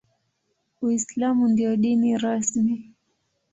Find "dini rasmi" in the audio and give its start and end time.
1.75-2.91